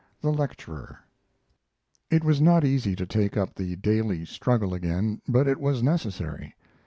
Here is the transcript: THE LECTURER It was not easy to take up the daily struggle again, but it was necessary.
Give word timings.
THE 0.21 0.31
LECTURER 0.31 0.99
It 2.09 2.23
was 2.23 2.41
not 2.41 2.65
easy 2.65 2.95
to 2.95 3.05
take 3.05 3.37
up 3.37 3.53
the 3.53 3.75
daily 3.75 4.25
struggle 4.25 4.73
again, 4.73 5.21
but 5.27 5.47
it 5.47 5.59
was 5.59 5.83
necessary. 5.83 6.55